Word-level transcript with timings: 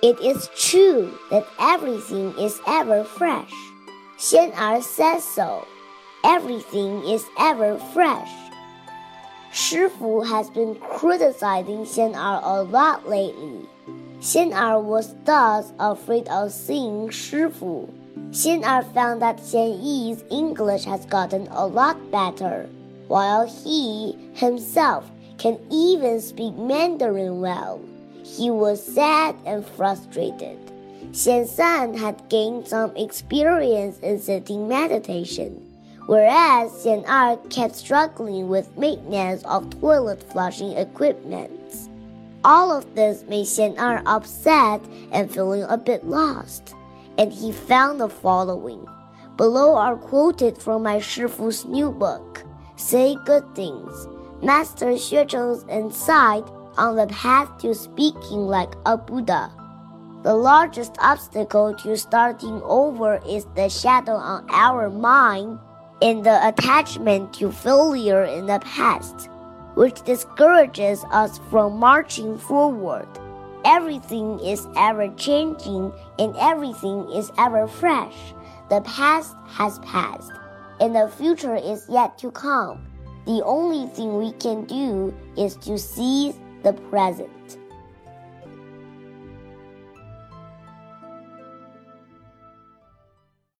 It 0.00 0.20
is 0.20 0.48
true 0.54 1.18
that 1.30 1.44
everything 1.58 2.32
is 2.38 2.60
ever 2.68 3.02
fresh. 3.02 3.50
Xian 4.16 4.54
Er 4.54 4.80
says 4.80 5.24
so. 5.24 5.66
Everything 6.24 7.02
is 7.02 7.26
ever 7.36 7.78
fresh. 7.92 8.30
Shifu 9.52 10.24
has 10.24 10.50
been 10.50 10.76
criticizing 10.76 11.82
Xian 11.82 12.14
Er 12.14 12.40
a 12.44 12.62
lot 12.62 13.08
lately. 13.08 13.66
Xian 14.20 14.54
Er 14.54 14.78
was 14.78 15.16
thus 15.24 15.72
afraid 15.80 16.28
of 16.28 16.52
seeing 16.52 17.08
Shifu. 17.08 17.90
Xian 18.30 18.62
Er 18.62 18.84
found 18.94 19.20
that 19.20 19.38
Xian 19.38 19.82
Yi's 19.82 20.22
English 20.30 20.84
has 20.84 21.06
gotten 21.06 21.48
a 21.50 21.66
lot 21.66 21.98
better, 22.12 22.68
while 23.08 23.48
he 23.48 24.14
himself 24.34 25.10
can 25.38 25.58
even 25.72 26.20
speak 26.20 26.54
Mandarin 26.54 27.40
well. 27.40 27.80
He 28.36 28.50
was 28.50 28.84
sad 28.84 29.36
and 29.46 29.64
frustrated. 29.64 30.58
Xian 31.12 31.46
San 31.48 31.94
had 31.94 32.28
gained 32.28 32.68
some 32.68 32.94
experience 32.94 33.98
in 34.00 34.20
sitting 34.20 34.68
meditation, 34.68 35.64
whereas 36.06 36.70
Xian 36.84 37.08
Er 37.08 37.38
kept 37.48 37.74
struggling 37.74 38.48
with 38.48 38.76
maintenance 38.76 39.42
of 39.44 39.70
toilet 39.80 40.22
flushing 40.30 40.72
equipment. 40.72 41.88
All 42.44 42.70
of 42.70 42.94
this 42.94 43.24
made 43.28 43.46
Xian 43.46 43.78
Er 43.78 44.02
upset 44.04 44.82
and 45.10 45.32
feeling 45.32 45.64
a 45.64 45.78
bit 45.78 46.04
lost, 46.04 46.74
and 47.16 47.32
he 47.32 47.50
found 47.50 48.00
the 48.00 48.08
following. 48.08 48.86
Below 49.36 49.74
are 49.74 49.96
quoted 49.96 50.58
from 50.58 50.82
my 50.82 50.98
Shifu's 50.98 51.64
new 51.64 51.90
book, 51.90 52.44
Say 52.76 53.16
Good 53.24 53.54
Things, 53.54 54.06
Master 54.42 54.92
Xue 54.92 55.26
Cheng's 55.26 55.64
insight 55.68 56.44
on 56.78 56.96
the 56.96 57.06
path 57.08 57.58
to 57.58 57.74
speaking 57.74 58.46
like 58.46 58.72
a 58.86 58.96
Buddha. 58.96 59.52
The 60.22 60.34
largest 60.34 60.96
obstacle 61.00 61.74
to 61.74 61.96
starting 61.96 62.62
over 62.62 63.20
is 63.28 63.46
the 63.54 63.68
shadow 63.68 64.14
on 64.14 64.46
our 64.50 64.88
mind 64.88 65.58
and 66.00 66.24
the 66.24 66.48
attachment 66.48 67.32
to 67.34 67.52
failure 67.52 68.24
in 68.24 68.46
the 68.46 68.60
past, 68.60 69.28
which 69.74 70.02
discourages 70.02 71.04
us 71.10 71.38
from 71.50 71.78
marching 71.78 72.38
forward. 72.38 73.08
Everything 73.64 74.38
is 74.40 74.66
ever 74.76 75.08
changing 75.16 75.92
and 76.18 76.34
everything 76.36 77.10
is 77.12 77.30
ever 77.38 77.66
fresh. 77.66 78.16
The 78.70 78.80
past 78.82 79.34
has 79.48 79.78
passed 79.80 80.32
and 80.80 80.94
the 80.94 81.08
future 81.08 81.56
is 81.56 81.86
yet 81.88 82.18
to 82.18 82.30
come. 82.30 82.86
The 83.26 83.42
only 83.44 83.88
thing 83.88 84.18
we 84.18 84.32
can 84.32 84.64
do 84.64 85.14
is 85.36 85.56
to 85.56 85.78
seize 85.78 86.34
the 86.62 86.72
present. 86.72 87.58